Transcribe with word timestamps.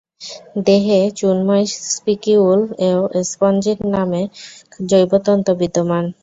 দেহে 0.65 0.99
চুনময় 1.17 1.65
স্পিকিউল 1.89 2.59
ও 2.89 2.91
স্পঞ্জিন 3.31 3.79
নামক 3.93 4.29
জৈবতন্তু 4.89 5.51
বিদ্যমান। 5.61 6.05